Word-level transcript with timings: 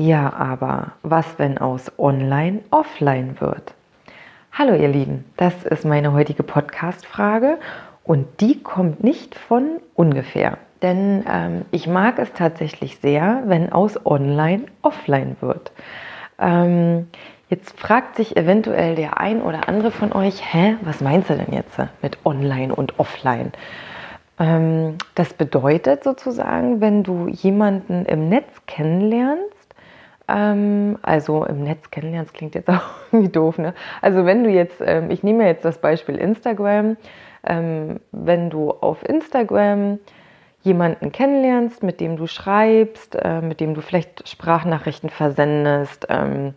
Ja, 0.00 0.32
aber 0.32 0.92
was, 1.02 1.40
wenn 1.40 1.58
aus 1.58 1.90
Online 1.98 2.60
Offline 2.70 3.34
wird? 3.40 3.74
Hallo 4.52 4.76
ihr 4.76 4.86
Lieben, 4.86 5.24
das 5.36 5.64
ist 5.64 5.84
meine 5.84 6.12
heutige 6.12 6.44
Podcast-Frage 6.44 7.58
und 8.04 8.40
die 8.40 8.62
kommt 8.62 9.02
nicht 9.02 9.34
von 9.34 9.80
ungefähr. 9.96 10.58
Denn 10.82 11.24
ähm, 11.28 11.62
ich 11.72 11.88
mag 11.88 12.20
es 12.20 12.32
tatsächlich 12.32 12.98
sehr, 12.98 13.42
wenn 13.46 13.72
aus 13.72 14.06
Online 14.06 14.66
Offline 14.82 15.36
wird. 15.40 15.72
Ähm, 16.38 17.08
jetzt 17.48 17.76
fragt 17.76 18.14
sich 18.14 18.36
eventuell 18.36 18.94
der 18.94 19.18
ein 19.18 19.42
oder 19.42 19.68
andere 19.68 19.90
von 19.90 20.12
euch, 20.12 20.54
hä, 20.54 20.76
was 20.82 21.00
meinst 21.00 21.28
du 21.28 21.34
denn 21.34 21.52
jetzt 21.52 21.76
mit 22.02 22.24
Online 22.24 22.72
und 22.72 23.00
Offline? 23.00 23.50
Ähm, 24.38 24.96
das 25.16 25.34
bedeutet 25.34 26.04
sozusagen, 26.04 26.80
wenn 26.80 27.02
du 27.02 27.26
jemanden 27.26 28.04
im 28.04 28.28
Netz 28.28 28.52
kennenlernst, 28.68 29.57
ähm, 30.28 30.98
also 31.02 31.44
im 31.44 31.62
Netz 31.64 31.90
kennenlernen, 31.90 32.26
das 32.26 32.32
klingt 32.32 32.54
jetzt 32.54 32.68
auch 32.68 32.82
irgendwie 33.12 33.32
doof, 33.32 33.58
ne? 33.58 33.74
Also 34.02 34.24
wenn 34.24 34.44
du 34.44 34.50
jetzt, 34.50 34.80
ähm, 34.84 35.10
ich 35.10 35.22
nehme 35.22 35.46
jetzt 35.46 35.64
das 35.64 35.78
Beispiel 35.78 36.16
Instagram, 36.16 36.96
ähm, 37.46 38.00
wenn 38.12 38.50
du 38.50 38.70
auf 38.70 39.08
Instagram 39.08 39.98
jemanden 40.62 41.12
kennenlernst, 41.12 41.82
mit 41.82 42.00
dem 42.00 42.16
du 42.16 42.26
schreibst, 42.26 43.16
äh, 43.16 43.40
mit 43.40 43.60
dem 43.60 43.74
du 43.74 43.80
vielleicht 43.80 44.28
Sprachnachrichten 44.28 45.08
versendest, 45.08 46.06
ähm, 46.10 46.54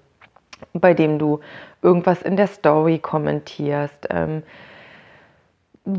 bei 0.74 0.94
dem 0.94 1.18
du 1.20 1.40
irgendwas 1.82 2.22
in 2.22 2.36
der 2.36 2.48
Story 2.48 3.00
kommentierst, 3.00 4.08
ähm, 4.10 4.44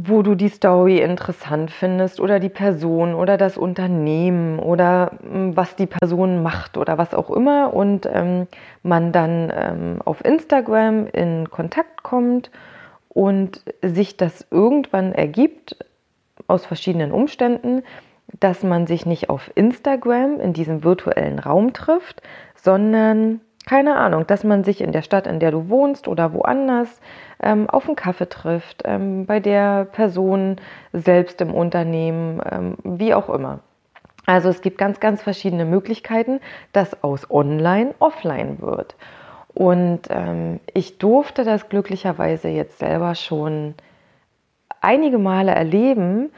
wo 0.04 0.22
du 0.22 0.34
die 0.34 0.48
Story 0.48 0.98
interessant 0.98 1.70
findest 1.70 2.20
oder 2.20 2.40
die 2.40 2.48
Person 2.48 3.14
oder 3.14 3.36
das 3.36 3.58
Unternehmen 3.58 4.58
oder 4.58 5.12
hm, 5.22 5.56
was 5.56 5.76
die 5.76 5.86
Person 5.86 6.42
macht 6.42 6.76
oder 6.76 6.98
was 6.98 7.14
auch 7.14 7.30
immer 7.30 7.74
und 7.74 8.08
ähm, 8.12 8.46
man 8.82 9.12
dann 9.12 9.52
ähm, 9.54 10.02
auf 10.04 10.24
Instagram 10.24 11.06
in 11.08 11.50
Kontakt 11.50 12.02
kommt 12.02 12.50
und 13.08 13.62
sich 13.82 14.16
das 14.16 14.46
irgendwann 14.50 15.12
ergibt 15.12 15.76
aus 16.46 16.64
verschiedenen 16.64 17.12
Umständen, 17.12 17.82
dass 18.40 18.62
man 18.62 18.86
sich 18.86 19.04
nicht 19.04 19.28
auf 19.28 19.50
Instagram 19.54 20.40
in 20.40 20.52
diesem 20.52 20.84
virtuellen 20.84 21.38
Raum 21.38 21.72
trifft, 21.72 22.22
sondern 22.54 23.40
keine 23.66 23.96
Ahnung, 23.96 24.26
dass 24.26 24.44
man 24.44 24.64
sich 24.64 24.80
in 24.80 24.92
der 24.92 25.02
Stadt, 25.02 25.26
in 25.26 25.38
der 25.38 25.50
du 25.50 25.68
wohnst 25.68 26.08
oder 26.08 26.32
woanders 26.32 27.00
ähm, 27.42 27.70
auf 27.70 27.86
einen 27.86 27.96
Kaffee 27.96 28.28
trifft, 28.28 28.82
ähm, 28.84 29.26
bei 29.26 29.40
der 29.40 29.84
Person 29.84 30.56
selbst 30.92 31.40
im 31.40 31.54
Unternehmen, 31.54 32.40
ähm, 32.50 32.76
wie 32.82 33.14
auch 33.14 33.28
immer. 33.28 33.60
Also 34.26 34.48
es 34.48 34.60
gibt 34.60 34.78
ganz, 34.78 35.00
ganz 35.00 35.22
verschiedene 35.22 35.64
Möglichkeiten, 35.64 36.40
dass 36.72 37.02
aus 37.02 37.30
Online 37.30 37.94
Offline 37.98 38.60
wird. 38.60 38.94
Und 39.54 40.02
ähm, 40.10 40.60
ich 40.72 40.98
durfte 40.98 41.44
das 41.44 41.68
glücklicherweise 41.68 42.48
jetzt 42.48 42.78
selber 42.78 43.14
schon 43.14 43.74
einige 44.80 45.18
Male 45.18 45.52
erleben. 45.52 46.30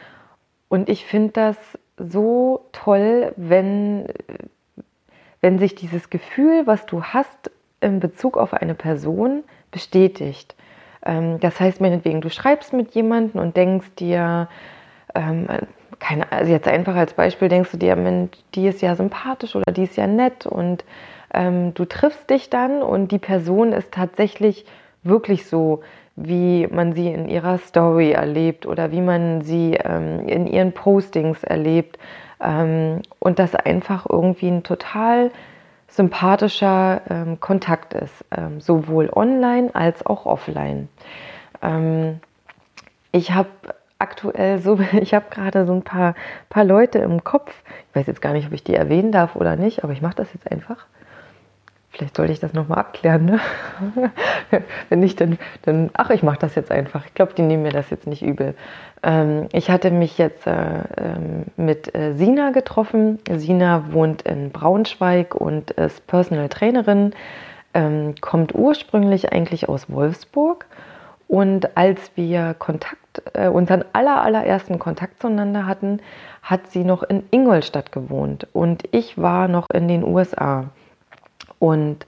Und 0.69 0.89
ich 0.89 1.05
finde 1.05 1.33
das 1.33 1.57
so 1.97 2.67
toll, 2.73 3.33
wenn 3.37 4.07
wenn 5.45 5.59
sich 5.59 5.75
dieses 5.75 6.09
Gefühl, 6.09 6.67
was 6.67 6.87
du 6.87 7.03
hast 7.03 7.51
in 7.83 8.01
Bezug 8.01 8.39
auf 8.39 8.55
eine 8.55 8.75
Person, 8.75 9.45
bestätigt. 9.71 10.55
Ähm, 11.05 11.39
das 11.39 11.61
heißt, 11.61 11.83
meinetwegen, 11.83 12.23
du 12.23 12.31
schreibst 12.31 12.73
mit 12.73 12.95
jemandem 12.95 13.43
und 13.43 13.55
denkst 13.55 13.95
dir, 13.99 14.49
ähm, 15.15 15.47
keine, 15.99 16.33
also 16.33 16.51
jetzt 16.51 16.67
einfach 16.67 16.97
als 16.97 17.13
Beispiel 17.13 17.51
denkst 17.51 17.73
du 17.73 17.77
dir, 17.77 17.95
die 18.55 18.67
ist 18.67 18.81
ja 18.81 18.97
sympathisch 18.97 19.55
oder 19.55 19.71
die 19.71 19.83
ist 19.83 19.99
ja 19.99 20.07
nett 20.07 20.47
und 20.47 20.83
ähm, 21.35 21.75
du 21.75 21.85
triffst 21.85 22.31
dich 22.31 22.49
dann 22.49 22.83
und 22.83 23.13
die 23.13 23.19
Person 23.19 23.75
ist 23.75 23.93
tatsächlich 23.93 24.65
wirklich 25.03 25.45
so, 25.47 25.83
wie 26.17 26.67
man 26.69 26.95
sie 26.95 27.09
in 27.09 27.29
ihrer 27.29 27.59
Story 27.59 28.13
erlebt 28.13 28.65
oder 28.65 28.93
wie 28.93 29.03
man 29.03 29.43
sie 29.43 29.75
ähm, 29.75 30.27
in 30.27 30.47
ihren 30.47 30.73
Postings 30.73 31.45
erlebt. 31.45 31.99
Ähm, 32.45 33.03
und 33.19 33.39
das 33.39 33.55
einfach 33.55 34.07
irgendwie 34.09 34.49
ein 34.49 34.63
total 34.63 35.31
sympathischer 35.89 37.03
ähm, 37.09 37.41
Kontakt 37.41 37.95
ist, 37.95 38.25
ähm, 38.37 38.61
sowohl 38.61 39.11
online 39.13 39.71
als 39.75 40.05
auch 40.05 40.27
offline. 40.27 40.89
Ähm, 41.63 42.21
ich 43.13 43.33
habe 43.33 43.49
aktuell 43.99 44.59
so, 44.59 44.79
ich 45.01 45.15
habe 45.15 45.27
gerade 45.31 45.67
so 45.67 45.73
ein 45.73 45.83
paar, 45.83 46.15
paar 46.51 46.65
Leute 46.65 46.99
im 46.99 47.25
Kopf. 47.25 47.63
Ich 47.91 47.97
weiß 47.97 48.07
jetzt 48.07 48.21
gar 48.21 48.33
nicht, 48.33 48.47
ob 48.47 48.53
ich 48.53 48.65
die 48.65 48.75
erwähnen 48.75 49.13
darf 49.13 49.37
oder 49.37 49.57
nicht, 49.57 49.85
aber 49.85 49.93
ich 49.93 50.03
mache 50.03 50.17
das 50.17 50.33
jetzt 50.35 50.51
einfach. 50.51 50.87
Vielleicht 51.95 52.17
sollte 52.17 52.33
ich 52.33 52.41
das 52.41 52.53
nochmal 52.55 52.79
abklären, 52.79 53.25
ne? 53.25 53.41
Wenn 54.89 54.99
nicht, 54.99 55.21
dann, 55.21 55.39
dann 55.63 55.91
ach, 55.93 56.11
ich 56.11 56.25
mache 56.25 56.41
das 56.41 56.57
jetzt 56.57 56.73
einfach. 56.73 57.07
Ich 57.07 57.15
glaube, 57.15 57.35
die 57.35 57.43
nehmen 57.43 57.63
mir 57.63 57.71
das 57.71 57.89
jetzt 57.91 58.09
nicht 58.09 58.23
übel. 58.23 58.57
Ähm, 59.05 59.47
ich 59.53 59.71
hatte 59.71 59.93
mich 59.93 60.19
jetzt 60.19 60.45
äh, 60.49 60.81
ähm, 60.97 61.45
mit 61.57 61.95
äh, 61.95 62.15
Sina 62.15 62.51
getroffen. 62.51 63.21
Sina 63.31 63.93
wohnt 63.93 64.23
in 64.23 64.51
Braunschweig 64.51 65.37
und 65.37 65.71
ist 65.71 66.05
Personal 66.09 66.49
Trainerin, 66.49 67.13
ähm, 67.75 68.17
kommt 68.21 68.57
ursprünglich 68.57 69.33
eigentlich 69.33 69.69
aus 69.69 69.89
Wolfsburg. 69.89 70.67
Und 71.29 71.77
als 71.77 72.11
wir 72.17 72.55
Kontakt, 72.59 73.23
äh, 73.35 73.47
unseren 73.49 73.85
aller, 73.93 74.21
allerersten 74.21 74.81
Kontakt 74.81 75.21
zueinander 75.21 75.67
hatten, 75.67 76.01
hat 76.43 76.73
sie 76.73 76.83
noch 76.83 77.05
in 77.05 77.23
Ingolstadt 77.31 77.93
gewohnt 77.93 78.49
und 78.53 78.83
ich 78.91 79.17
war 79.17 79.49
noch 79.49 79.71
in 79.71 79.89
den 79.89 80.05
USA. 80.05 80.67
Und 81.59 82.07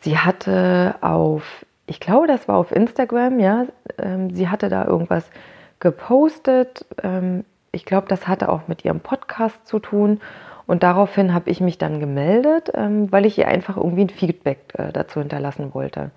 sie 0.00 0.18
hatte 0.18 0.96
auf, 1.00 1.64
ich 1.86 2.00
glaube, 2.00 2.26
das 2.26 2.48
war 2.48 2.56
auf 2.56 2.72
Instagram, 2.72 3.40
ja, 3.40 3.66
ähm, 3.98 4.30
sie 4.30 4.48
hatte 4.48 4.68
da 4.68 4.84
irgendwas 4.84 5.30
gepostet. 5.78 6.86
Ähm, 7.02 7.44
ich 7.72 7.84
glaube, 7.84 8.08
das 8.08 8.28
hatte 8.28 8.48
auch 8.48 8.68
mit 8.68 8.84
ihrem 8.84 9.00
Podcast 9.00 9.66
zu 9.66 9.78
tun. 9.78 10.20
Und 10.66 10.84
daraufhin 10.84 11.34
habe 11.34 11.50
ich 11.50 11.60
mich 11.60 11.78
dann 11.78 11.98
gemeldet, 11.98 12.70
ähm, 12.74 13.10
weil 13.10 13.26
ich 13.26 13.36
ihr 13.38 13.48
einfach 13.48 13.76
irgendwie 13.76 14.04
ein 14.04 14.10
Feedback 14.10 14.72
äh, 14.78 14.92
dazu 14.92 15.18
hinterlassen 15.18 15.74
wollte. 15.74 16.10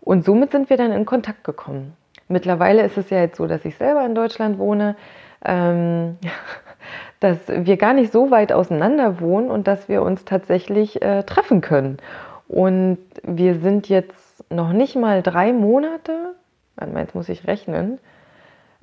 Und 0.00 0.24
somit 0.24 0.52
sind 0.52 0.70
wir 0.70 0.76
dann 0.76 0.92
in 0.92 1.04
Kontakt 1.04 1.44
gekommen. 1.44 1.94
Mittlerweile 2.28 2.82
ist 2.82 2.96
es 2.96 3.10
ja 3.10 3.18
jetzt 3.18 3.36
so, 3.36 3.46
dass 3.46 3.64
ich 3.64 3.76
selber 3.76 4.04
in 4.06 4.14
Deutschland 4.14 4.58
wohne. 4.58 4.96
Ähm, 5.44 6.16
dass 7.24 7.38
wir 7.48 7.78
gar 7.78 7.94
nicht 7.94 8.12
so 8.12 8.30
weit 8.30 8.52
auseinander 8.52 9.18
wohnen 9.20 9.50
und 9.50 9.66
dass 9.66 9.88
wir 9.88 10.02
uns 10.02 10.26
tatsächlich 10.26 11.00
äh, 11.00 11.22
treffen 11.22 11.62
können. 11.62 11.96
Und 12.48 12.98
wir 13.22 13.54
sind 13.54 13.88
jetzt 13.88 14.44
noch 14.52 14.72
nicht 14.72 14.94
mal 14.94 15.22
drei 15.22 15.54
Monate, 15.54 16.34
jetzt 16.96 17.14
muss 17.14 17.30
ich 17.30 17.46
rechnen, 17.46 17.98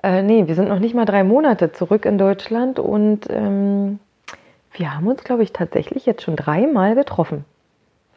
äh, 0.01 0.23
nee, 0.23 0.47
wir 0.47 0.55
sind 0.55 0.69
noch 0.69 0.79
nicht 0.79 0.95
mal 0.95 1.05
drei 1.05 1.23
Monate 1.23 1.71
zurück 1.71 2.05
in 2.05 2.17
Deutschland 2.17 2.79
und 2.79 3.29
ähm, 3.29 3.99
wir 4.73 4.95
haben 4.95 5.07
uns, 5.07 5.23
glaube 5.23 5.43
ich, 5.43 5.53
tatsächlich 5.53 6.07
jetzt 6.07 6.23
schon 6.23 6.35
dreimal 6.35 6.95
getroffen. 6.95 7.45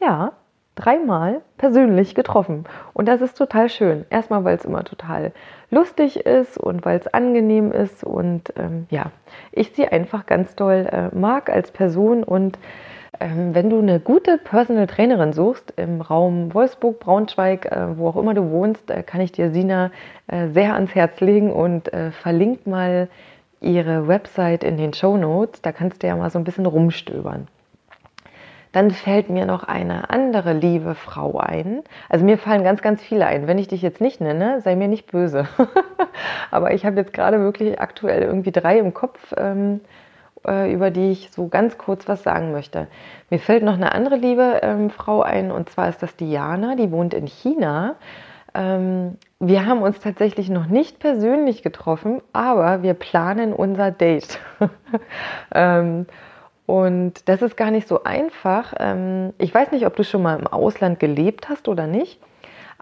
Ja, 0.00 0.32
dreimal 0.74 1.42
persönlich 1.58 2.14
getroffen. 2.14 2.64
Und 2.94 3.06
das 3.06 3.20
ist 3.20 3.36
total 3.36 3.68
schön. 3.68 4.06
Erstmal, 4.08 4.44
weil 4.44 4.56
es 4.56 4.64
immer 4.64 4.84
total 4.84 5.32
lustig 5.74 6.24
ist 6.24 6.56
und 6.56 6.84
weil 6.84 6.98
es 6.98 7.12
angenehm 7.12 7.72
ist. 7.72 8.04
Und 8.04 8.52
ähm, 8.56 8.86
ja, 8.90 9.10
ich 9.52 9.72
sie 9.74 9.86
einfach 9.86 10.26
ganz 10.26 10.54
doll 10.54 10.88
äh, 10.90 11.14
mag 11.14 11.50
als 11.50 11.70
Person. 11.70 12.24
Und 12.24 12.58
ähm, 13.20 13.54
wenn 13.54 13.70
du 13.70 13.78
eine 13.78 14.00
gute 14.00 14.38
Personal 14.38 14.86
Trainerin 14.86 15.32
suchst 15.32 15.74
im 15.76 16.00
Raum 16.00 16.54
Wolfsburg, 16.54 17.00
Braunschweig, 17.00 17.66
äh, 17.66 17.98
wo 17.98 18.08
auch 18.08 18.16
immer 18.16 18.34
du 18.34 18.50
wohnst, 18.50 18.90
äh, 18.90 19.02
kann 19.02 19.20
ich 19.20 19.32
dir 19.32 19.50
Sina 19.50 19.90
äh, 20.28 20.48
sehr 20.48 20.74
ans 20.74 20.94
Herz 20.94 21.20
legen 21.20 21.52
und 21.52 21.90
verlink 22.22 22.66
mal 22.66 23.08
ihre 23.60 24.08
Website 24.08 24.62
in 24.64 24.76
den 24.76 24.92
Show 24.92 25.16
Notes. 25.16 25.62
Da 25.62 25.72
kannst 25.72 26.02
du 26.02 26.06
ja 26.06 26.16
mal 26.16 26.30
so 26.30 26.38
ein 26.38 26.44
bisschen 26.44 26.66
rumstöbern. 26.66 27.48
Dann 28.74 28.90
fällt 28.90 29.30
mir 29.30 29.46
noch 29.46 29.62
eine 29.62 30.10
andere 30.10 30.52
liebe 30.52 30.96
Frau 30.96 31.38
ein. 31.38 31.84
Also 32.08 32.24
mir 32.24 32.38
fallen 32.38 32.64
ganz, 32.64 32.82
ganz 32.82 33.00
viele 33.00 33.24
ein. 33.24 33.46
Wenn 33.46 33.56
ich 33.56 33.68
dich 33.68 33.82
jetzt 33.82 34.00
nicht 34.00 34.20
nenne, 34.20 34.60
sei 34.62 34.74
mir 34.74 34.88
nicht 34.88 35.12
böse. 35.12 35.46
Aber 36.50 36.74
ich 36.74 36.84
habe 36.84 36.96
jetzt 36.96 37.12
gerade 37.12 37.38
wirklich 37.38 37.80
aktuell 37.80 38.22
irgendwie 38.22 38.50
drei 38.50 38.80
im 38.80 38.92
Kopf. 38.92 39.32
Ähm, 39.36 39.80
äh, 40.44 40.72
über 40.72 40.90
die 40.90 41.12
ich 41.12 41.30
so 41.30 41.46
ganz 41.46 41.78
kurz 41.78 42.08
was 42.08 42.24
sagen 42.24 42.50
möchte. 42.50 42.88
Mir 43.30 43.38
fällt 43.38 43.62
noch 43.62 43.74
eine 43.74 43.92
andere 43.92 44.16
liebe 44.16 44.58
ähm, 44.62 44.90
Frau 44.90 45.22
ein, 45.22 45.50
und 45.52 45.70
zwar 45.70 45.88
ist 45.88 46.02
das 46.02 46.16
Diana, 46.16 46.74
die 46.74 46.90
wohnt 46.90 47.14
in 47.14 47.26
China. 47.26 47.94
Ähm, 48.54 49.16
wir 49.38 49.66
haben 49.66 49.82
uns 49.82 50.00
tatsächlich 50.00 50.50
noch 50.50 50.66
nicht 50.66 50.98
persönlich 50.98 51.62
getroffen, 51.62 52.20
aber 52.32 52.82
wir 52.82 52.94
planen 52.94 53.52
unser 53.52 53.90
Date. 53.92 54.38
und 56.66 57.28
das 57.28 57.42
ist 57.42 57.56
gar 57.56 57.70
nicht 57.70 57.86
so 57.88 58.04
einfach. 58.04 58.74
Ähm, 58.78 59.34
ich 59.38 59.54
weiß 59.54 59.72
nicht, 59.72 59.86
ob 59.86 59.96
du 59.96 60.04
schon 60.04 60.22
mal 60.22 60.38
im 60.38 60.46
Ausland 60.46 60.98
gelebt 60.98 61.48
hast 61.48 61.68
oder 61.68 61.86
nicht. 61.86 62.20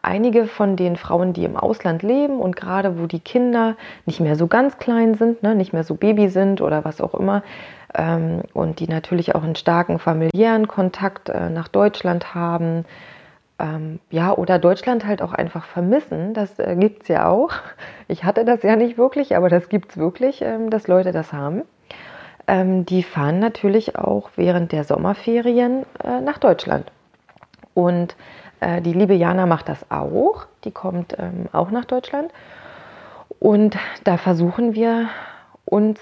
Einige 0.02 0.46
von 0.46 0.76
den 0.76 0.96
Frauen, 0.96 1.32
die 1.32 1.44
im 1.44 1.56
Ausland 1.56 2.02
leben 2.02 2.40
und 2.40 2.56
gerade 2.56 3.00
wo 3.00 3.06
die 3.06 3.20
Kinder 3.20 3.76
nicht 4.04 4.20
mehr 4.20 4.34
so 4.34 4.48
ganz 4.48 4.78
klein 4.78 5.14
sind, 5.14 5.42
ne, 5.44 5.54
nicht 5.54 5.72
mehr 5.72 5.84
so 5.84 5.94
Baby 5.94 6.28
sind 6.28 6.60
oder 6.60 6.84
was 6.84 7.00
auch 7.00 7.14
immer, 7.14 7.42
ähm, 7.94 8.42
und 8.52 8.80
die 8.80 8.88
natürlich 8.88 9.34
auch 9.34 9.44
einen 9.44 9.54
starken 9.54 9.98
familiären 9.98 10.66
Kontakt 10.66 11.28
äh, 11.28 11.50
nach 11.50 11.68
Deutschland 11.68 12.34
haben, 12.34 12.84
ähm, 13.60 14.00
ja, 14.10 14.32
oder 14.32 14.58
Deutschland 14.58 15.06
halt 15.06 15.22
auch 15.22 15.32
einfach 15.32 15.66
vermissen. 15.66 16.34
Das 16.34 16.58
äh, 16.58 16.74
gibt 16.76 17.02
es 17.02 17.08
ja 17.08 17.28
auch. 17.28 17.52
Ich 18.08 18.24
hatte 18.24 18.44
das 18.44 18.62
ja 18.62 18.76
nicht 18.76 18.98
wirklich, 18.98 19.36
aber 19.36 19.48
das 19.48 19.68
gibt 19.68 19.92
es 19.92 19.96
wirklich, 19.96 20.44
dass 20.68 20.88
Leute 20.88 21.12
das 21.12 21.32
haben. 21.32 21.62
Ähm, 22.52 22.84
die 22.84 23.02
fahren 23.02 23.38
natürlich 23.38 23.96
auch 23.96 24.28
während 24.36 24.72
der 24.72 24.84
Sommerferien 24.84 25.86
äh, 26.04 26.20
nach 26.20 26.36
Deutschland. 26.36 26.92
Und 27.72 28.14
äh, 28.60 28.82
die 28.82 28.92
liebe 28.92 29.14
Jana 29.14 29.46
macht 29.46 29.70
das 29.70 29.90
auch. 29.90 30.44
Die 30.64 30.70
kommt 30.70 31.16
ähm, 31.18 31.46
auch 31.52 31.70
nach 31.70 31.86
Deutschland. 31.86 32.30
Und 33.38 33.78
da 34.04 34.18
versuchen 34.18 34.74
wir 34.74 35.08
uns 35.64 35.98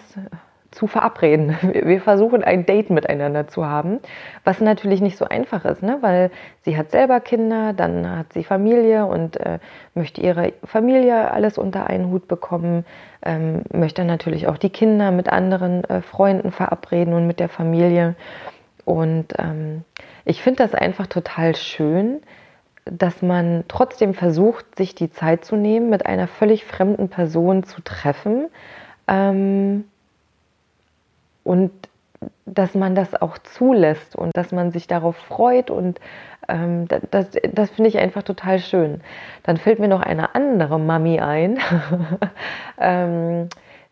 zu 0.71 0.87
verabreden. 0.87 1.57
Wir 1.73 2.01
versuchen 2.01 2.45
ein 2.45 2.67
Date 2.67 2.91
miteinander 2.91 3.49
zu 3.49 3.67
haben, 3.67 4.01
was 4.45 4.61
natürlich 4.61 5.01
nicht 5.01 5.17
so 5.17 5.25
einfach 5.25 5.65
ist, 5.65 5.83
ne? 5.83 5.99
weil 6.01 6.31
sie 6.63 6.77
hat 6.77 6.91
selber 6.91 7.21
Kinder, 7.21 7.73
dann 7.73 8.19
hat 8.19 8.33
sie 8.33 8.45
Familie 8.45 9.07
und 9.07 9.37
äh, 9.39 9.59
möchte 9.95 10.21
ihre 10.21 10.53
Familie 10.65 11.31
alles 11.31 11.59
unter 11.59 11.89
einen 11.89 12.11
Hut 12.11 12.29
bekommen, 12.29 12.85
ähm, 13.25 13.63
möchte 13.73 14.05
natürlich 14.05 14.47
auch 14.47 14.59
die 14.59 14.71
Kinder 14.71 15.11
mit 15.11 15.29
anderen 15.29 15.85
äh, 15.85 16.03
Freunden 16.03 16.53
verabreden 16.53 17.15
und 17.15 17.27
mit 17.27 17.41
der 17.41 17.49
Familie. 17.49 18.15
Und 18.85 19.35
ähm, 19.39 19.85
ich 20.25 20.43
finde 20.43 20.63
das 20.63 20.75
einfach 20.75 21.07
total 21.07 21.55
schön, 21.57 22.21
dass 22.85 23.23
man 23.23 23.65
trotzdem 23.69 24.15
versucht, 24.15 24.77
sich 24.77 24.95
die 24.95 25.11
Zeit 25.11 25.45
zu 25.45 25.57
nehmen, 25.57 25.91
mit 25.91 26.07
einer 26.07 26.27
völlig 26.27 26.65
fremden 26.65 27.09
Person 27.09 27.63
zu 27.63 27.83
treffen. 27.83 28.49
Ähm, 29.07 29.85
und 31.45 31.71
dass 32.47 32.75
man 32.75 32.95
das 32.95 33.21
auch 33.21 33.39
zulässt 33.39 34.17
und 34.17 34.37
dass 34.37 34.53
man 34.53 34.73
sich 34.73 34.87
darauf 34.87 35.17
freut 35.17 35.71
und 35.71 36.01
ähm, 36.49 36.87
das, 37.11 37.31
das 37.53 37.71
finde 37.71 37.89
ich 37.89 37.99
einfach 37.99 38.23
total 38.23 38.59
schön. 38.59 39.01
Dann 39.43 39.57
fällt 39.57 39.79
mir 39.79 39.89
noch 39.89 40.03
eine 40.03 40.35
andere 40.35 40.79
Mami 40.79 41.21
ein, 41.21 41.59
ähm, 42.81 43.49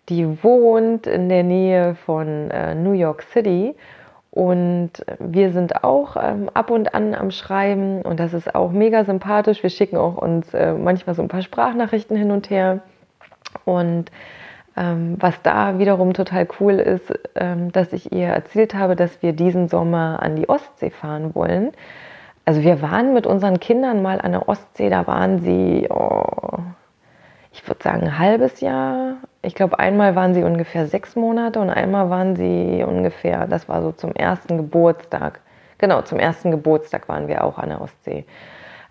die 0.08 0.42
wohnt 0.42 1.06
in 1.06 1.28
der 1.28 1.42
Nähe 1.42 1.94
von 1.94 2.50
äh, 2.50 2.74
New 2.74 2.92
York 2.92 3.22
City 3.22 3.74
und 4.30 4.90
wir 5.18 5.52
sind 5.52 5.84
auch 5.84 6.16
ähm, 6.20 6.50
ab 6.54 6.70
und 6.70 6.94
an 6.94 7.14
am 7.14 7.30
Schreiben 7.30 8.02
und 8.02 8.20
das 8.20 8.34
ist 8.34 8.54
auch 8.54 8.70
mega 8.70 9.04
sympathisch. 9.04 9.62
Wir 9.62 9.70
schicken 9.70 9.96
auch 9.96 10.16
uns 10.16 10.52
äh, 10.54 10.72
manchmal 10.74 11.14
so 11.14 11.22
ein 11.22 11.28
paar 11.28 11.42
Sprachnachrichten 11.42 12.16
hin 12.16 12.30
und 12.30 12.50
her 12.50 12.80
und 13.64 14.10
was 15.18 15.40
da 15.42 15.78
wiederum 15.78 16.12
total 16.12 16.46
cool 16.60 16.74
ist, 16.74 17.12
ähm, 17.34 17.72
dass 17.72 17.92
ich 17.92 18.12
ihr 18.12 18.28
erzählt 18.28 18.74
habe, 18.74 18.94
dass 18.96 19.22
wir 19.22 19.32
diesen 19.32 19.68
Sommer 19.68 20.20
an 20.22 20.36
die 20.36 20.48
Ostsee 20.48 20.90
fahren 20.90 21.34
wollen. 21.34 21.72
Also 22.44 22.62
wir 22.62 22.80
waren 22.80 23.12
mit 23.12 23.26
unseren 23.26 23.60
Kindern 23.60 24.02
mal 24.02 24.20
an 24.20 24.32
der 24.32 24.48
Ostsee, 24.48 24.88
da 24.88 25.06
waren 25.06 25.40
sie, 25.40 25.86
oh, 25.90 26.22
ich 27.52 27.66
würde 27.66 27.82
sagen, 27.82 28.04
ein 28.04 28.18
halbes 28.18 28.60
Jahr. 28.60 29.16
Ich 29.42 29.54
glaube, 29.54 29.78
einmal 29.78 30.14
waren 30.14 30.32
sie 30.32 30.44
ungefähr 30.44 30.86
sechs 30.86 31.16
Monate 31.16 31.60
und 31.60 31.70
einmal 31.70 32.08
waren 32.08 32.36
sie 32.36 32.84
ungefähr, 32.86 33.46
das 33.46 33.68
war 33.68 33.82
so 33.82 33.92
zum 33.92 34.12
ersten 34.12 34.56
Geburtstag. 34.56 35.40
Genau, 35.78 36.02
zum 36.02 36.18
ersten 36.18 36.50
Geburtstag 36.50 37.08
waren 37.08 37.28
wir 37.28 37.44
auch 37.44 37.58
an 37.58 37.68
der 37.68 37.80
Ostsee. 37.80 38.24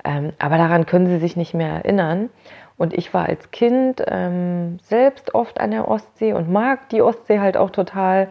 Ähm, 0.04 0.34
aber 0.40 0.58
daran 0.58 0.86
können 0.86 1.08
sie 1.08 1.18
sich 1.18 1.36
nicht 1.36 1.54
mehr 1.54 1.70
erinnern. 1.70 2.30
Und 2.78 2.94
ich 2.94 3.14
war 3.14 3.28
als 3.28 3.52
Kind 3.52 4.04
ähm, 4.08 4.80
selbst 4.84 5.34
oft 5.34 5.60
an 5.60 5.72
der 5.72 5.88
Ostsee 5.88 6.34
und 6.34 6.52
mag 6.52 6.90
die 6.90 7.02
Ostsee 7.02 7.40
halt 7.40 7.58
auch 7.58 7.72
total 7.72 8.28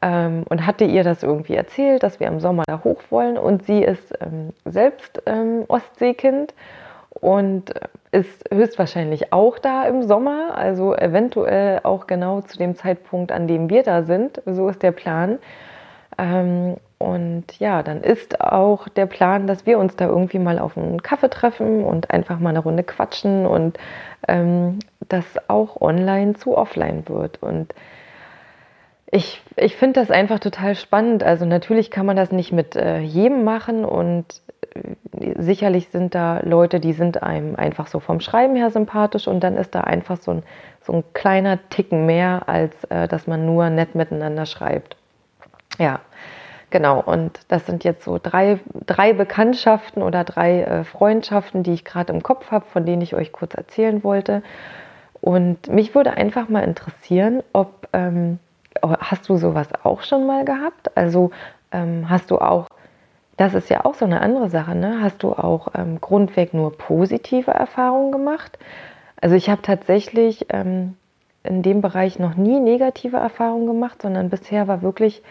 ähm, 0.00 0.44
und 0.48 0.66
hatte 0.66 0.84
ihr 0.84 1.02
das 1.02 1.22
irgendwie 1.22 1.54
erzählt, 1.54 2.02
dass 2.02 2.20
wir 2.20 2.28
im 2.28 2.40
Sommer 2.40 2.62
da 2.66 2.82
hoch 2.84 3.02
wollen. 3.10 3.36
Und 3.36 3.66
sie 3.66 3.82
ist 3.82 4.12
ähm, 4.20 4.52
selbst 4.64 5.22
ähm, 5.26 5.64
Ostseekind 5.68 6.54
und 7.10 7.74
ist 8.12 8.44
höchstwahrscheinlich 8.52 9.32
auch 9.32 9.58
da 9.58 9.84
im 9.84 10.02
Sommer, 10.02 10.56
also 10.56 10.94
eventuell 10.94 11.80
auch 11.82 12.06
genau 12.06 12.40
zu 12.40 12.56
dem 12.58 12.76
Zeitpunkt, 12.76 13.32
an 13.32 13.46
dem 13.46 13.68
wir 13.70 13.82
da 13.82 14.04
sind. 14.04 14.40
So 14.46 14.68
ist 14.68 14.82
der 14.82 14.92
Plan. 14.92 15.38
Und 17.00 17.58
ja, 17.58 17.82
dann 17.82 18.02
ist 18.02 18.42
auch 18.42 18.86
der 18.86 19.06
Plan, 19.06 19.46
dass 19.46 19.64
wir 19.64 19.78
uns 19.78 19.96
da 19.96 20.06
irgendwie 20.06 20.38
mal 20.38 20.58
auf 20.58 20.76
einen 20.76 21.02
Kaffee 21.02 21.30
treffen 21.30 21.82
und 21.82 22.10
einfach 22.10 22.38
mal 22.38 22.50
eine 22.50 22.58
Runde 22.58 22.82
quatschen 22.82 23.46
und 23.46 23.78
ähm, 24.28 24.80
das 25.08 25.24
auch 25.48 25.80
online 25.80 26.34
zu 26.34 26.58
offline 26.58 27.04
wird. 27.08 27.42
Und 27.42 27.74
ich, 29.10 29.42
ich 29.56 29.76
finde 29.76 29.98
das 29.98 30.10
einfach 30.10 30.40
total 30.40 30.74
spannend. 30.74 31.22
Also 31.22 31.46
natürlich 31.46 31.90
kann 31.90 32.04
man 32.04 32.16
das 32.16 32.32
nicht 32.32 32.52
mit 32.52 32.76
äh, 32.76 32.98
jedem 32.98 33.44
machen 33.44 33.86
und 33.86 34.26
äh, 34.74 35.32
sicherlich 35.38 35.88
sind 35.88 36.14
da 36.14 36.40
Leute, 36.44 36.80
die 36.80 36.92
sind 36.92 37.22
einem 37.22 37.56
einfach 37.56 37.86
so 37.86 38.00
vom 38.00 38.20
Schreiben 38.20 38.56
her 38.56 38.68
sympathisch 38.68 39.26
und 39.26 39.40
dann 39.40 39.56
ist 39.56 39.74
da 39.74 39.80
einfach 39.80 40.18
so 40.18 40.32
ein, 40.32 40.42
so 40.82 40.92
ein 40.92 41.04
kleiner 41.14 41.66
Ticken 41.70 42.04
mehr, 42.04 42.42
als 42.46 42.84
äh, 42.90 43.08
dass 43.08 43.26
man 43.26 43.46
nur 43.46 43.70
nett 43.70 43.94
miteinander 43.94 44.44
schreibt. 44.44 44.98
Ja, 45.78 46.00
Genau, 46.70 47.00
und 47.00 47.40
das 47.48 47.66
sind 47.66 47.82
jetzt 47.82 48.04
so 48.04 48.18
drei, 48.22 48.60
drei 48.86 49.12
Bekanntschaften 49.12 50.02
oder 50.02 50.22
drei 50.22 50.62
äh, 50.62 50.84
Freundschaften, 50.84 51.64
die 51.64 51.72
ich 51.72 51.84
gerade 51.84 52.12
im 52.12 52.22
Kopf 52.22 52.52
habe, 52.52 52.64
von 52.66 52.86
denen 52.86 53.02
ich 53.02 53.14
euch 53.14 53.32
kurz 53.32 53.54
erzählen 53.54 54.04
wollte. 54.04 54.42
Und 55.20 55.68
mich 55.68 55.94
würde 55.94 56.12
einfach 56.12 56.48
mal 56.48 56.62
interessieren, 56.62 57.42
ob 57.52 57.88
ähm, 57.92 58.38
hast 58.82 59.28
du 59.28 59.36
sowas 59.36 59.68
auch 59.82 60.02
schon 60.02 60.26
mal 60.26 60.44
gehabt? 60.44 60.96
Also 60.96 61.32
ähm, 61.72 62.08
hast 62.08 62.30
du 62.30 62.38
auch, 62.38 62.68
das 63.36 63.54
ist 63.54 63.68
ja 63.68 63.84
auch 63.84 63.94
so 63.94 64.04
eine 64.04 64.20
andere 64.20 64.48
Sache, 64.48 64.74
ne? 64.76 65.00
Hast 65.02 65.22
du 65.24 65.32
auch 65.32 65.68
ähm, 65.74 66.00
grundweg 66.00 66.54
nur 66.54 66.76
positive 66.76 67.50
Erfahrungen 67.50 68.12
gemacht? 68.12 68.58
Also 69.20 69.34
ich 69.34 69.50
habe 69.50 69.62
tatsächlich 69.62 70.46
ähm, 70.50 70.96
in 71.42 71.62
dem 71.62 71.80
Bereich 71.80 72.18
noch 72.18 72.36
nie 72.36 72.60
negative 72.60 73.16
Erfahrungen 73.16 73.66
gemacht, 73.66 74.02
sondern 74.02 74.30
bisher 74.30 74.68
war 74.68 74.82
wirklich 74.82 75.22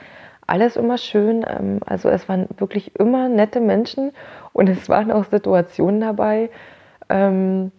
alles 0.50 0.76
immer 0.76 0.98
schön. 0.98 1.46
Ähm, 1.48 1.80
also 1.86 2.10
es 2.10 2.28
waren 2.28 2.48
wirklich 2.58 2.96
immer 3.00 3.30
nette 3.30 3.60
Menschen 3.60 4.12
und 4.54 4.70
es 4.70 4.90
waren 4.90 5.12
auch 5.12 5.26
Situationen 5.26 6.02
dabei, 6.02 6.50
ähm, 7.10 7.72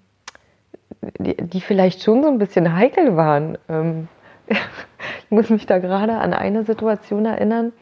die, 1.18 1.36
die 1.36 1.60
vielleicht 1.60 2.02
schon 2.02 2.22
so 2.22 2.28
ein 2.28 2.38
bisschen 2.38 2.74
heikel 2.74 3.16
waren. 3.16 3.58
Ähm, 3.68 4.08
ich 4.48 5.30
muss 5.30 5.50
mich 5.50 5.66
da 5.66 5.78
gerade 5.78 6.14
an 6.18 6.34
eine 6.34 6.64
Situation 6.64 7.24
erinnern. 7.26 7.72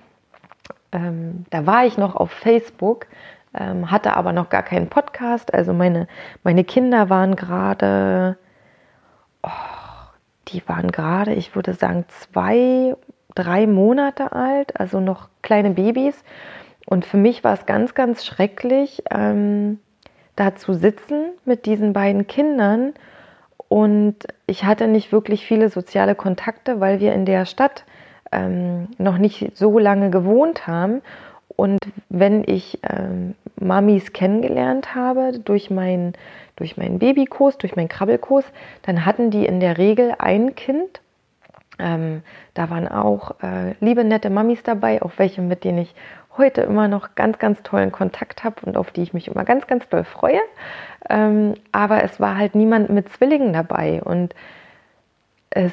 da 0.91 1.67
war 1.67 1.85
ich 1.85 1.99
noch 1.99 2.17
auf 2.17 2.31
Facebook, 2.31 3.07
hatte 3.53 4.17
aber 4.17 4.33
noch 4.33 4.49
gar 4.49 4.63
keinen 4.63 4.89
Podcast. 4.89 5.53
Also 5.53 5.75
meine, 5.75 6.09
meine 6.45 6.65
Kinder 6.65 7.11
waren 7.11 7.37
gerade, 7.37 8.39
oh, 9.43 9.51
die 10.49 10.67
waren 10.67 10.91
gerade, 10.91 11.35
ich 11.35 11.55
würde 11.55 11.75
sagen, 11.75 12.07
zwei 12.09 12.97
drei 13.39 13.67
Monate 13.67 14.33
alt, 14.33 14.79
also 14.79 15.01
noch 15.01 15.29
kleine 15.43 15.71
Babys. 15.71 16.23
Und 16.87 17.05
für 17.05 17.19
mich 17.19 17.45
war 17.45 17.55
es 17.55 17.67
ganz, 17.67 17.95
ganz 17.95 18.25
schrecklich, 18.25 19.03
ähm, 19.11 19.79
da 20.37 20.55
zu 20.57 20.75
sitzen 20.75 21.31
mit 21.45 21.67
diesen 21.67 21.93
beiden 21.93 22.27
Kindern. 22.27 22.95
Und 23.69 24.17
ich 24.47 24.65
hatte 24.65 24.89
nicht 24.89 25.13
wirklich 25.13 25.47
viele 25.47 25.69
soziale 25.69 26.15
Kontakte, 26.15 26.81
weil 26.81 27.01
wir 27.01 27.13
in 27.13 27.27
der 27.27 27.45
Stadt 27.45 27.85
ähm, 28.33 28.89
noch 28.99 29.19
nicht 29.19 29.57
so 29.57 29.79
lange 29.79 30.11
gewohnt 30.11 30.67
haben. 30.67 31.03
Und 31.57 31.79
wenn 32.09 32.45
ich 32.47 32.79
ähm, 32.89 33.35
Mamis 33.61 34.13
kennengelernt 34.13 34.95
habe 34.95 35.39
durch, 35.39 35.71
mein, 35.71 36.15
durch 36.57 36.77
meinen 36.77 36.99
Babykurs, 36.99 37.59
durch 37.59 37.77
meinen 37.77 37.89
Krabbelkurs, 37.89 38.45
dann 38.83 39.05
hatten 39.05 39.31
die 39.31 39.45
in 39.45 39.61
der 39.61 39.77
Regel 39.77 40.15
ein 40.19 40.55
Kind 40.55 41.01
ähm, 41.79 42.23
da 42.55 42.71
waren 42.71 42.89
auch 42.89 43.41
äh, 43.43 43.75
liebe, 43.81 44.05
nette 44.05 44.31
Mamis 44.31 44.63
dabei, 44.63 45.03
auch 45.03 45.13
welche, 45.17 45.41
mit 45.41 45.65
denen 45.65 45.79
ich 45.79 45.95
heute 46.37 46.63
immer 46.63 46.89
noch 46.89 47.15
ganz, 47.15 47.39
ganz 47.39 47.63
tollen 47.63 47.93
Kontakt 47.93 48.45
habe 48.45 48.57
und 48.65 48.77
auf 48.77 48.91
die 48.91 49.03
ich 49.03 49.13
mich 49.13 49.29
immer 49.29 49.45
ganz, 49.45 49.67
ganz 49.67 49.89
doll 49.89 50.05
freue. 50.05 50.41
Ähm, 51.09 51.55
aber 51.73 52.05
es 52.05 52.21
war 52.21 52.37
halt 52.37 52.55
niemand 52.55 52.91
mit 52.91 53.09
Zwillingen 53.11 53.53
dabei 53.53 54.01
und 54.03 54.35
es 55.51 55.73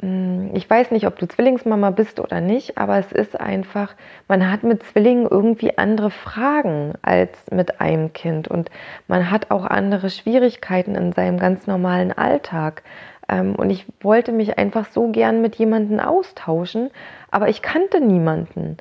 hm, 0.00 0.50
ich 0.54 0.68
weiß 0.68 0.90
nicht, 0.90 1.06
ob 1.06 1.18
du 1.18 1.26
Zwillingsmama 1.26 1.90
bist 1.90 2.20
oder 2.20 2.40
nicht, 2.40 2.78
aber 2.78 2.98
es 2.98 3.10
ist 3.12 3.38
einfach, 3.38 3.94
man 4.28 4.50
hat 4.50 4.62
mit 4.62 4.82
Zwillingen 4.84 5.26
irgendwie 5.28 5.76
andere 5.76 6.10
Fragen 6.10 6.94
als 7.02 7.30
mit 7.50 7.80
einem 7.80 8.12
Kind 8.12 8.48
und 8.48 8.70
man 9.08 9.30
hat 9.30 9.50
auch 9.50 9.64
andere 9.64 10.10
Schwierigkeiten 10.10 10.94
in 10.94 11.12
seinem 11.12 11.38
ganz 11.38 11.66
normalen 11.66 12.12
Alltag. 12.12 12.82
Ähm, 13.28 13.54
und 13.54 13.70
ich 13.70 13.86
wollte 14.00 14.32
mich 14.32 14.58
einfach 14.58 14.86
so 14.86 15.08
gern 15.08 15.40
mit 15.42 15.56
jemandem 15.56 16.00
austauschen, 16.00 16.90
aber 17.30 17.48
ich 17.48 17.62
kannte 17.62 18.00
niemanden. 18.00 18.78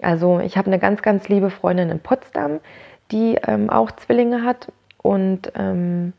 Also 0.00 0.40
ich 0.40 0.56
habe 0.56 0.66
eine 0.66 0.78
ganz, 0.78 1.02
ganz 1.02 1.28
liebe 1.28 1.50
Freundin 1.50 1.90
in 1.90 2.00
Potsdam, 2.00 2.60
die 3.10 3.38
ähm, 3.46 3.70
auch 3.70 3.92
Zwillinge 3.92 4.44
hat 4.44 4.72
und 5.02 5.52
ähm, 5.54 6.12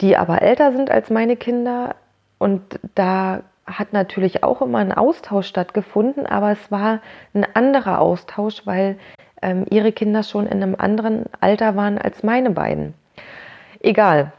die 0.00 0.16
aber 0.16 0.42
älter 0.42 0.72
sind 0.72 0.90
als 0.90 1.10
meine 1.10 1.36
Kinder. 1.36 1.96
Und 2.38 2.80
da 2.94 3.42
hat 3.66 3.92
natürlich 3.92 4.42
auch 4.42 4.62
immer 4.62 4.78
ein 4.78 4.92
Austausch 4.92 5.46
stattgefunden, 5.46 6.26
aber 6.26 6.52
es 6.52 6.70
war 6.70 7.00
ein 7.34 7.46
anderer 7.54 8.00
Austausch, 8.00 8.66
weil 8.66 8.98
ähm, 9.40 9.66
ihre 9.70 9.92
Kinder 9.92 10.22
schon 10.22 10.46
in 10.46 10.62
einem 10.62 10.74
anderen 10.76 11.26
Alter 11.40 11.76
waren 11.76 11.98
als 11.98 12.22
meine 12.22 12.50
beiden. 12.50 12.94
Egal, 13.80 14.32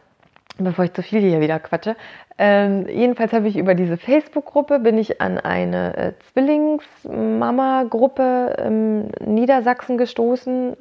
bevor 0.58 0.86
ich 0.86 0.94
zu 0.94 1.02
viel 1.02 1.22
hier 1.22 1.42
wieder 1.42 1.60
quatsche. 1.60 1.96
Ähm, 2.38 2.88
jedenfalls 2.88 3.34
habe 3.34 3.48
ich 3.48 3.58
über 3.58 3.74
diese 3.76 3.98
Facebook-Gruppe 3.98 4.80
bin 4.80 4.98
ich 4.98 5.22
an 5.22 5.38
eine 5.38 5.96
äh, 5.96 6.14
Zwillingsmama-Gruppe 6.32 8.56
in 8.66 9.12
Niedersachsen 9.24 10.00
gestoßen 10.00 10.76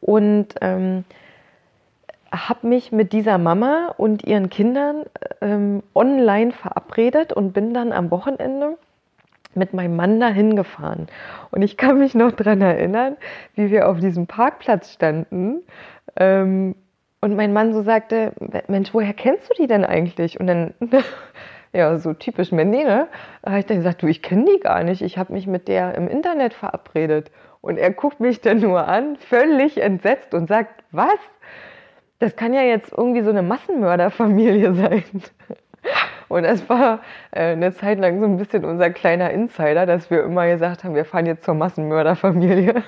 und 0.00 0.54
ähm, 0.60 1.02
habe 2.32 2.66
mich 2.66 2.90
mit 2.92 3.12
dieser 3.12 3.38
Mama 3.38 3.92
und 3.96 4.24
ihren 4.24 4.48
Kindern 4.48 5.04
ähm, 5.40 5.82
online 5.94 6.52
verabredet 6.52 7.32
und 7.32 7.52
bin 7.52 7.74
dann 7.74 7.92
am 7.92 8.10
Wochenende 8.10 8.78
mit 9.54 9.74
meinem 9.74 9.96
Mann 9.96 10.18
dahin 10.18 10.56
gefahren. 10.56 11.08
Und 11.50 11.62
ich 11.62 11.76
kann 11.76 11.98
mich 11.98 12.14
noch 12.14 12.32
daran 12.32 12.62
erinnern, 12.62 13.16
wie 13.54 13.70
wir 13.70 13.88
auf 13.88 14.00
diesem 14.00 14.26
Parkplatz 14.26 14.92
standen 14.92 15.60
ähm, 16.16 16.74
und 17.22 17.34
mein 17.34 17.54
Mann 17.54 17.72
so 17.72 17.82
sagte, 17.82 18.32
Mensch, 18.68 18.92
woher 18.92 19.14
kennst 19.14 19.48
du 19.48 19.54
die 19.62 19.66
denn 19.66 19.84
eigentlich? 19.84 20.38
Und 20.38 20.46
dann, 20.46 20.74
ja, 21.72 21.96
so 21.96 22.12
typisch 22.12 22.52
Mandy, 22.52 22.84
ne? 22.84 23.08
Da 23.42 23.52
habe 23.52 23.60
ich 23.60 23.66
dann 23.66 23.78
gesagt, 23.78 24.02
du, 24.02 24.06
ich 24.06 24.20
kenne 24.20 24.44
die 24.44 24.60
gar 24.60 24.84
nicht. 24.84 25.00
Ich 25.00 25.16
habe 25.16 25.32
mich 25.32 25.46
mit 25.46 25.68
der 25.68 25.94
im 25.94 26.08
Internet 26.08 26.52
verabredet. 26.52 27.30
Und 27.62 27.78
er 27.78 27.92
guckt 27.92 28.20
mich 28.20 28.42
dann 28.42 28.60
nur 28.60 28.86
an, 28.86 29.16
völlig 29.16 29.80
entsetzt 29.80 30.34
und 30.34 30.48
sagt, 30.48 30.84
was? 30.90 31.18
das 32.22 32.36
kann 32.36 32.54
ja 32.54 32.62
jetzt 32.62 32.92
irgendwie 32.96 33.22
so 33.22 33.30
eine 33.30 33.42
Massenmörderfamilie 33.42 34.72
sein. 34.74 35.02
Und 36.32 36.44
das 36.44 36.66
war 36.66 37.00
äh, 37.30 37.52
eine 37.52 37.74
Zeit 37.74 37.98
lang 37.98 38.18
so 38.18 38.24
ein 38.24 38.38
bisschen 38.38 38.64
unser 38.64 38.88
kleiner 38.88 39.30
Insider, 39.30 39.84
dass 39.84 40.10
wir 40.10 40.24
immer 40.24 40.46
gesagt 40.46 40.82
haben, 40.82 40.94
wir 40.94 41.04
fahren 41.04 41.26
jetzt 41.26 41.44
zur 41.44 41.52
Massenmörderfamilie. 41.52 42.82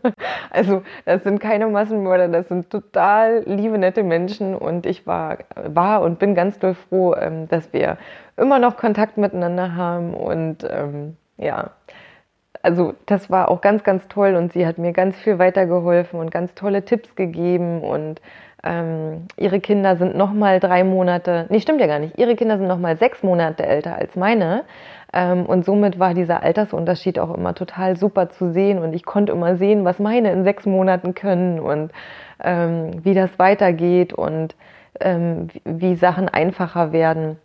also 0.50 0.82
das 1.04 1.22
sind 1.22 1.38
keine 1.38 1.68
Massenmörder, 1.68 2.26
das 2.26 2.48
sind 2.48 2.70
total 2.70 3.44
liebe, 3.46 3.78
nette 3.78 4.02
Menschen. 4.02 4.56
Und 4.56 4.84
ich 4.84 5.06
war, 5.06 5.38
war 5.54 6.02
und 6.02 6.18
bin 6.18 6.34
ganz 6.34 6.58
doll 6.58 6.74
froh, 6.74 7.14
ähm, 7.14 7.46
dass 7.46 7.72
wir 7.72 7.98
immer 8.36 8.58
noch 8.58 8.76
Kontakt 8.76 9.16
miteinander 9.16 9.76
haben. 9.76 10.12
Und 10.12 10.66
ähm, 10.68 11.16
ja, 11.36 11.70
also 12.62 12.94
das 13.06 13.30
war 13.30 13.48
auch 13.48 13.60
ganz, 13.60 13.84
ganz 13.84 14.08
toll. 14.08 14.34
Und 14.34 14.52
sie 14.52 14.66
hat 14.66 14.78
mir 14.78 14.92
ganz 14.92 15.16
viel 15.18 15.38
weitergeholfen 15.38 16.18
und 16.18 16.32
ganz 16.32 16.52
tolle 16.56 16.84
Tipps 16.84 17.14
gegeben 17.14 17.82
und 17.82 18.20
ähm, 18.64 19.26
ihre 19.36 19.60
Kinder 19.60 19.96
sind 19.96 20.16
noch 20.16 20.32
mal 20.32 20.60
drei 20.60 20.84
Monate, 20.84 21.46
nee, 21.48 21.60
stimmt 21.60 21.80
ja 21.80 21.86
gar 21.86 21.98
nicht, 21.98 22.18
ihre 22.18 22.34
Kinder 22.34 22.58
sind 22.58 22.66
noch 22.66 22.78
mal 22.78 22.96
sechs 22.96 23.22
Monate 23.22 23.64
älter 23.64 23.96
als 23.96 24.16
meine. 24.16 24.64
Ähm, 25.12 25.46
und 25.46 25.64
somit 25.64 25.98
war 25.98 26.12
dieser 26.12 26.42
Altersunterschied 26.42 27.18
auch 27.18 27.34
immer 27.34 27.54
total 27.54 27.96
super 27.96 28.28
zu 28.28 28.52
sehen 28.52 28.78
und 28.78 28.92
ich 28.92 29.04
konnte 29.04 29.32
immer 29.32 29.56
sehen, 29.56 29.84
was 29.84 29.98
meine 29.98 30.32
in 30.32 30.44
sechs 30.44 30.66
Monaten 30.66 31.14
können 31.14 31.60
und 31.60 31.92
ähm, 32.44 33.04
wie 33.04 33.14
das 33.14 33.38
weitergeht 33.38 34.12
und 34.12 34.54
ähm, 35.00 35.48
wie 35.64 35.94
Sachen 35.94 36.28
einfacher 36.28 36.92
werden. 36.92 37.38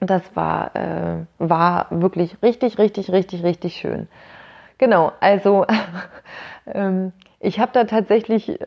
Das 0.00 0.34
war, 0.34 0.74
äh, 0.74 1.24
war 1.38 1.86
wirklich 1.90 2.36
richtig, 2.42 2.78
richtig, 2.78 3.12
richtig, 3.12 3.44
richtig 3.44 3.76
schön. 3.76 4.08
Genau, 4.78 5.12
also 5.20 5.64
ähm, 6.66 7.12
ich 7.40 7.60
habe 7.60 7.70
da 7.72 7.84
tatsächlich 7.84 8.58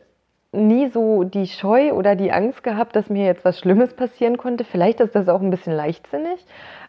nie 0.52 0.88
so 0.88 1.24
die 1.24 1.46
Scheu 1.46 1.92
oder 1.92 2.16
die 2.16 2.32
Angst 2.32 2.62
gehabt, 2.62 2.96
dass 2.96 3.08
mir 3.08 3.24
jetzt 3.24 3.44
was 3.44 3.58
Schlimmes 3.58 3.94
passieren 3.94 4.36
konnte. 4.36 4.64
Vielleicht 4.64 5.00
ist 5.00 5.14
das 5.14 5.28
auch 5.28 5.40
ein 5.40 5.50
bisschen 5.50 5.72
leichtsinnig. 5.72 6.44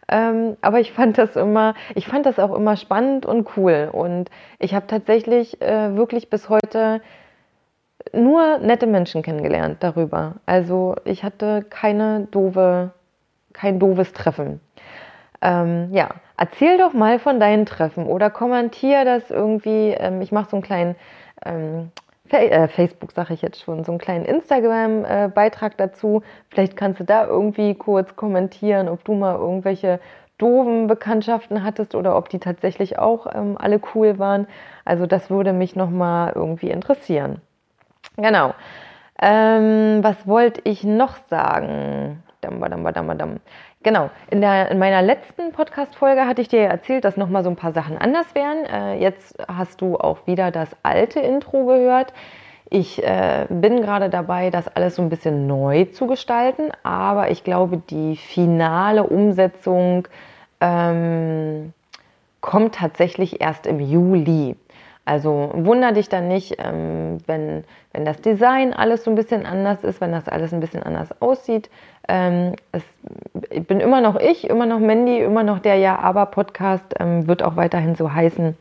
Ähm, 0.08 0.58
aber 0.62 0.80
ich 0.80 0.92
fand 0.92 1.18
das 1.18 1.36
immer, 1.36 1.76
ich 1.96 2.08
fand 2.08 2.26
das 2.26 2.40
auch 2.40 2.54
immer 2.54 2.76
spannend 2.76 3.26
und 3.26 3.48
cool. 3.56 3.90
Und 3.92 4.30
ich 4.60 4.74
habe 4.74 4.88
tatsächlich 4.88 5.62
äh, 5.62 5.96
wirklich 5.96 6.30
bis 6.30 6.50
heute 6.50 7.02
nur 8.14 8.58
nette 8.58 8.88
Menschen 8.88 9.22
kennengelernt 9.22 9.78
darüber. 9.82 10.36
Also 10.46 10.96
ich 11.06 11.24
hatte 11.24 11.64
keine 11.70 12.28
doofe, 12.32 12.92
kein 13.54 13.80
doofes 13.80 14.12
Treffen. 14.14 14.60
Ähm, 15.42 15.90
ja, 15.92 16.10
erzähl 16.36 16.78
doch 16.78 16.94
mal 16.94 17.20
von 17.20 17.40
deinen 17.40 17.66
Treffen 17.66 18.06
oder 18.06 18.30
kommentier 18.30 19.06
das 19.06 19.30
irgendwie. 19.30 19.92
Ähm, 19.92 20.22
ich 20.22 20.32
mache 20.32 20.50
so 20.50 20.58
einen 20.58 20.64
kleinen 20.64 20.96
ähm, 21.46 21.92
äh, 21.96 22.11
Facebook 22.32 23.12
sage 23.12 23.34
ich 23.34 23.42
jetzt 23.42 23.62
schon, 23.62 23.84
so 23.84 23.92
einen 23.92 24.00
kleinen 24.00 24.26
Instagram-Beitrag 24.26 25.78
dazu. 25.78 26.24
Vielleicht 26.50 26.76
kannst 26.76 27.00
du 27.00 27.04
da 27.04 27.26
irgendwie 27.28 27.76
kurz 27.76 28.16
kommentieren, 28.16 28.88
ob 28.88 29.04
du 29.04 29.14
mal 29.14 29.36
irgendwelche 29.36 30.00
doofen 30.38 30.88
Bekanntschaften 30.88 31.64
hattest 31.64 31.94
oder 31.94 32.18
ob 32.18 32.30
die 32.30 32.40
tatsächlich 32.40 32.98
auch 32.98 33.28
ähm, 33.34 33.58
alle 33.60 33.80
cool 33.94 34.18
waren. 34.18 34.48
Also 34.86 35.06
das 35.06 35.30
würde 35.30 35.54
mich 35.54 35.76
nochmal 35.76 36.32
irgendwie 36.34 36.72
interessieren. 36.72 37.42
Genau. 38.18 38.54
Ähm, 39.22 40.04
was 40.04 40.26
wollte 40.26 40.62
ich 40.64 40.84
noch 40.84 41.18
sagen? 41.30 42.24
Dam, 42.42 42.60
dam, 42.60 42.84
dam, 42.84 43.18
dam. 43.18 43.40
Genau, 43.84 44.12
in, 44.30 44.42
der, 44.42 44.70
in 44.70 44.78
meiner 44.78 45.02
letzten 45.02 45.52
Podcast-Folge 45.54 46.28
hatte 46.28 46.42
ich 46.42 46.48
dir 46.48 46.62
erzählt, 46.62 47.04
dass 47.04 47.18
nochmal 47.18 47.44
so 47.44 47.50
ein 47.50 47.56
paar 47.56 47.74
Sachen 47.74 47.98
anders 47.98 48.36
wären. 48.36 48.64
Äh, 48.66 49.00
jetzt 49.00 49.36
hast 49.48 49.82
du 49.82 49.98
auch 49.98 50.28
wieder 50.28 50.52
das 50.52 50.70
alte 50.84 51.20
Intro 51.20 51.66
gehört. 51.66 52.14
Ich 52.70 53.04
äh, 53.04 53.48
bin 53.50 53.82
gerade 53.82 54.10
dabei, 54.10 54.52
das 54.52 54.68
alles 54.68 54.96
so 54.96 55.02
ein 55.02 55.10
bisschen 55.10 55.48
neu 55.48 55.86
zu 55.86 56.06
gestalten, 56.06 56.70
aber 56.84 57.32
ich 57.32 57.44
glaube, 57.44 57.78
die 57.78 58.18
finale 58.18 59.04
Umsetzung 59.04 60.08
ähm, 60.62 61.74
kommt 62.40 62.76
tatsächlich 62.76 63.42
erst 63.42 63.66
im 63.66 63.80
Juli. 63.80 64.56
Also 65.04 65.50
wunder 65.54 65.92
dich 65.92 66.10
dann 66.10 66.28
nicht, 66.28 66.58
ähm, 66.60 67.18
wenn, 67.26 67.64
wenn 67.92 68.06
das 68.06 68.22
Design 68.22 68.72
alles 68.74 69.04
so 69.04 69.12
ein 69.12 69.16
bisschen 69.16 69.46
anders 69.46 69.84
ist, 69.84 70.00
wenn 70.00 70.12
das 70.12 70.30
alles 70.30 70.54
ein 70.54 70.60
bisschen 70.60 70.84
anders 70.84 71.22
aussieht. 71.22 71.70
Ähm, 72.14 72.56
es, 72.74 72.84
ich 73.52 73.66
bin 73.66 73.80
immer 73.80 74.02
noch 74.02 74.20
ich, 74.20 74.50
immer 74.50 74.66
noch 74.66 74.80
Mandy, 74.80 75.20
immer 75.20 75.44
noch 75.44 75.60
der 75.60 75.76
Ja-Aber-Podcast, 75.76 76.96
ähm, 77.00 77.26
wird 77.26 77.42
auch 77.42 77.56
weiterhin 77.56 77.96
so 77.96 78.12
heißen. 78.12 78.58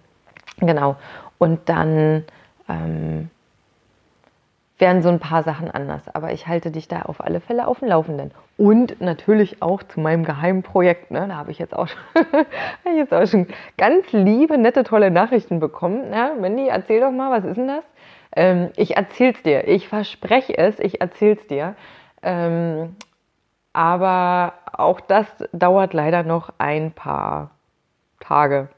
Genau. 0.61 0.95
Und 1.39 1.69
dann 1.69 2.25
ähm, 2.69 3.29
werden 4.79 5.03
so 5.03 5.09
ein 5.09 5.19
paar 5.19 5.43
Sachen 5.43 5.69
anders. 5.69 6.03
Aber 6.15 6.33
ich 6.33 6.47
halte 6.47 6.71
dich 6.71 6.87
da 6.87 7.03
auf 7.03 7.21
alle 7.21 7.41
Fälle 7.41 7.67
auf 7.67 7.81
dem 7.81 7.89
Laufenden. 7.89 8.31
Und 8.57 9.01
natürlich 9.01 9.61
auch 9.61 9.83
zu 9.83 9.99
meinem 9.99 10.25
geheimen 10.25 10.63
Projekt. 10.63 11.11
Ne? 11.11 11.27
Da 11.27 11.35
habe 11.35 11.51
ich 11.51 11.59
jetzt 11.59 11.75
auch 11.75 11.89
schon, 11.89 11.99
jetzt 12.97 13.13
auch 13.13 13.27
schon 13.27 13.49
ganz 13.77 14.13
liebe, 14.13 14.59
nette, 14.59 14.85
tolle 14.85 15.11
Nachrichten 15.11 15.59
bekommen. 15.59 16.13
Ja, 16.13 16.35
Mandy, 16.41 16.69
erzähl 16.69 17.01
doch 17.01 17.11
mal, 17.11 17.33
was 17.33 17.45
ist 17.45 17.57
denn 17.57 17.67
das? 17.67 17.85
Ähm, 18.37 18.71
ich 18.77 18.97
erzähl's 18.97 19.43
dir. 19.43 19.67
Ich 19.67 19.89
verspreche 19.89 20.57
es, 20.57 20.79
ich 20.79 21.01
erzähl's 21.01 21.45
dir. 21.49 21.75
Ähm, 22.23 22.95
aber 23.73 24.55
auch 24.73 25.01
das 25.01 25.27
dauert 25.53 25.95
leider 25.95 26.23
noch 26.23 26.53
ein 26.59 26.93
paar 26.93 27.51
Tage. 28.21 28.69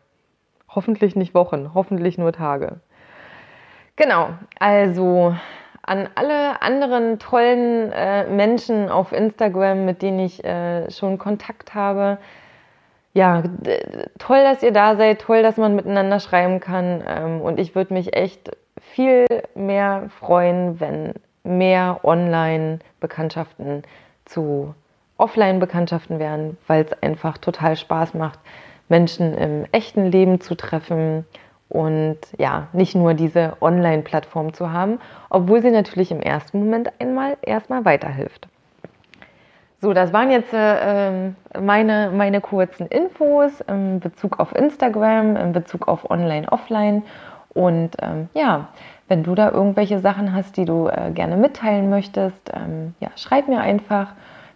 Hoffentlich 0.69 1.17
nicht 1.17 1.35
Wochen, 1.35 1.73
hoffentlich 1.75 2.19
nur 2.19 2.33
Tage. 2.33 2.81
Genau, 3.97 4.31
also 4.59 5.35
an 5.83 6.09
alle 6.15 6.63
anderen 6.63 7.19
tollen 7.19 7.93
äh, 7.93 8.27
Menschen 8.27 8.89
auf 8.89 9.13
Instagram, 9.13 9.85
mit 9.85 10.01
denen 10.01 10.21
ich 10.21 10.43
äh, 10.45 10.91
schon 10.91 11.19
Kontakt 11.19 11.75
habe. 11.75 12.19
Ja, 13.15 13.43
toll, 14.19 14.43
dass 14.43 14.63
ihr 14.63 14.73
da 14.73 14.97
seid, 14.97 15.21
toll, 15.21 15.43
dass 15.43 15.59
man 15.59 15.75
miteinander 15.75 16.21
schreiben 16.21 16.61
kann. 16.61 17.05
Ähm, 17.07 17.41
und 17.43 17.61
ich 17.61 17.75
würde 17.75 17.93
mich 17.93 18.17
echt 18.17 18.57
viel 18.81 19.27
mehr 19.55 20.09
freuen, 20.19 20.81
wenn 20.81 21.15
mehr 21.45 22.01
Online-Bekanntschaften 22.05 23.83
zu 24.25 24.75
Offline-Bekanntschaften 25.23 26.19
werden, 26.19 26.59
weil 26.67 26.85
es 26.85 27.03
einfach 27.03 27.39
total 27.39 27.77
Spaß 27.77 28.15
macht, 28.15 28.41
Menschen 28.89 29.35
im 29.35 29.65
echten 29.73 30.07
Leben 30.07 30.41
zu 30.41 30.55
treffen 30.55 31.25
und 31.69 32.19
ja, 32.39 32.67
nicht 32.73 32.95
nur 32.95 33.15
diese 33.15 33.57
Online-Plattform 33.61 34.53
zu 34.53 34.73
haben, 34.73 34.99
obwohl 35.31 35.63
sie 35.63 35.71
natürlich 35.71 36.11
im 36.11 36.21
ersten 36.21 36.59
Moment 36.59 36.93
einmal 37.01 37.37
erstmal 37.41 37.85
weiterhilft. 37.85 38.49
So, 39.81 39.93
das 39.95 40.13
waren 40.13 40.31
jetzt 40.31 40.53
äh, 40.53 41.31
meine, 41.59 42.11
meine 42.15 42.41
kurzen 42.41 42.87
Infos 42.87 43.61
in 43.63 44.01
Bezug 44.01 44.39
auf 44.39 44.55
Instagram, 44.55 45.35
in 45.37 45.53
Bezug 45.53 45.89
auf 45.89 46.09
Online, 46.11 46.51
Offline. 46.53 47.03
Und 47.53 47.97
ähm, 48.01 48.29
ja, 48.35 48.69
wenn 49.09 49.25
du 49.25 49.35
da 49.35 49.51
irgendwelche 49.51 49.99
Sachen 49.99 50.33
hast, 50.35 50.57
die 50.57 50.67
du 50.67 50.89
äh, 50.89 51.11
gerne 51.11 51.37
mitteilen 51.37 51.91
möchtest, 51.91 52.53
ähm, 52.55 52.95
ja, 53.01 53.09
schreib 53.17 53.49
mir 53.49 53.61
einfach. 53.61 54.09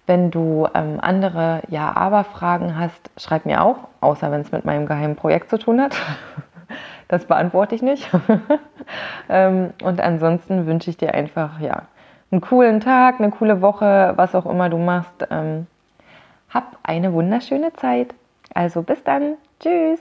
Wenn 0.06 0.30
du 0.30 0.68
ähm, 0.74 0.98
andere 1.00 1.62
Ja-Aber-Fragen 1.68 2.78
hast, 2.78 3.10
schreib 3.16 3.44
mir 3.44 3.62
auch, 3.62 3.88
außer 4.00 4.30
wenn 4.30 4.40
es 4.40 4.52
mit 4.52 4.64
meinem 4.64 4.86
geheimen 4.86 5.16
Projekt 5.16 5.50
zu 5.50 5.58
tun 5.58 5.80
hat. 5.80 5.96
das 7.08 7.24
beantworte 7.24 7.74
ich 7.74 7.82
nicht. 7.82 8.08
ähm, 9.28 9.70
und 9.82 10.00
ansonsten 10.00 10.66
wünsche 10.66 10.90
ich 10.90 10.96
dir 10.96 11.14
einfach, 11.14 11.60
ja, 11.60 11.82
einen 12.30 12.40
coolen 12.40 12.80
Tag, 12.80 13.20
eine 13.20 13.30
coole 13.30 13.62
Woche, 13.62 14.12
was 14.16 14.34
auch 14.34 14.46
immer 14.46 14.68
du 14.68 14.78
machst. 14.78 15.26
Ähm, 15.30 15.66
hab 16.50 16.78
eine 16.82 17.12
wunderschöne 17.12 17.72
Zeit. 17.74 18.14
Also 18.54 18.82
bis 18.82 19.02
dann. 19.04 19.34
Tschüss. 19.60 20.00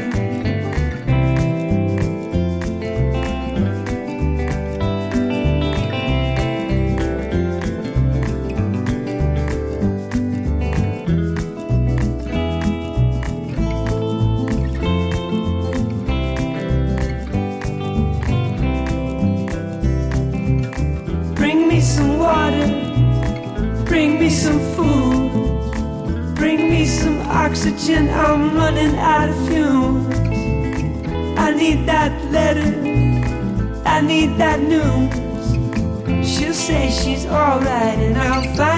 say 36.71 36.89
she's 36.89 37.25
alright 37.25 37.99
and 37.99 38.17
I'll 38.17 38.55
find 38.55 38.70